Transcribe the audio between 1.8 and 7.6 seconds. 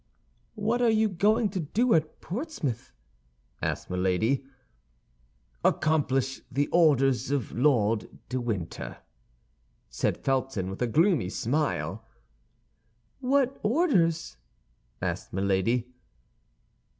at Portsmouth?" asked Milady. "Accomplish the orders of